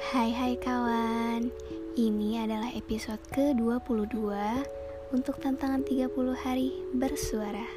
[0.00, 1.52] Hai hai kawan.
[1.92, 4.32] Ini adalah episode ke-22
[5.12, 6.08] Untuk tantangan 30
[6.40, 7.68] hari bersuara.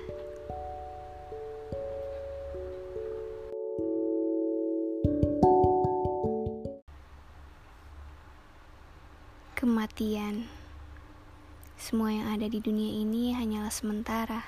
[9.60, 10.48] Kematian.
[11.76, 14.48] Semua yang ada di dunia ini hanyalah sementara.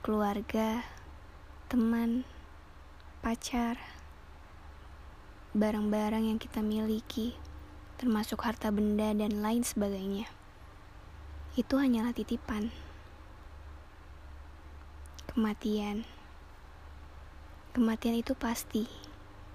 [0.00, 0.80] Keluarga,
[1.68, 2.24] teman,
[3.20, 3.97] pacar,
[5.58, 7.34] barang-barang yang kita miliki,
[7.98, 10.30] termasuk harta benda dan lain sebagainya.
[11.58, 12.70] Itu hanyalah titipan.
[15.34, 16.06] Kematian.
[17.74, 18.86] Kematian itu pasti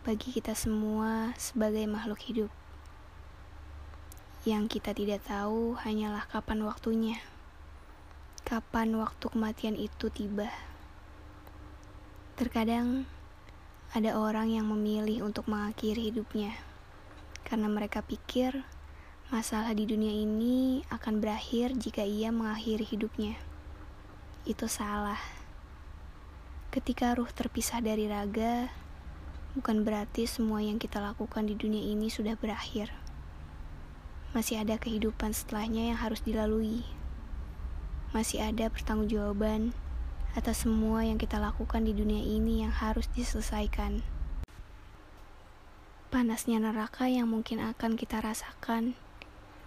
[0.04, 2.52] bagi kita semua sebagai makhluk hidup.
[4.44, 7.24] Yang kita tidak tahu hanyalah kapan waktunya.
[8.44, 10.52] Kapan waktu kematian itu tiba.
[12.36, 13.08] Terkadang
[13.94, 16.58] ada orang yang memilih untuk mengakhiri hidupnya
[17.46, 18.66] karena mereka pikir
[19.30, 23.38] masalah di dunia ini akan berakhir jika ia mengakhiri hidupnya.
[24.50, 25.22] Itu salah.
[26.74, 28.74] Ketika ruh terpisah dari raga,
[29.54, 32.90] bukan berarti semua yang kita lakukan di dunia ini sudah berakhir
[34.34, 36.82] masih ada kehidupan setelahnya yang harus dilalui.
[38.18, 39.78] Masih ada pertanggungjawaban
[40.34, 44.02] atas semua yang kita lakukan di dunia ini yang harus diselesaikan.
[46.10, 48.98] Panasnya neraka yang mungkin akan kita rasakan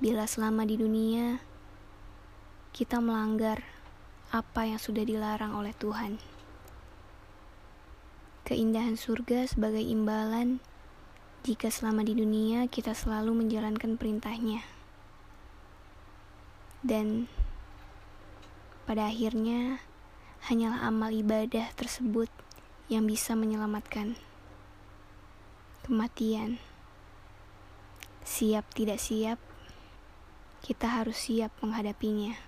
[0.02, 1.38] bila selama di dunia
[2.74, 3.62] kita melanggar
[4.34, 6.18] apa yang sudah dilarang oleh Tuhan.
[8.46, 10.58] Keindahan surga sebagai imbalan
[11.46, 14.66] jika selama di dunia kita selalu menjalankan perintahnya.
[16.82, 17.30] Dan
[18.86, 19.82] pada akhirnya
[20.46, 22.30] hanyalah amal ibadah tersebut
[22.86, 24.14] yang bisa menyelamatkan
[25.82, 26.62] kematian.
[28.22, 29.42] Siap tidak siap,
[30.62, 32.45] kita harus siap menghadapinya.